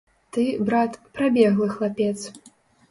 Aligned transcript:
Ты, 0.37 0.45
брат, 0.69 0.97
прабеглы 1.19 1.71
хлапец. 1.77 2.19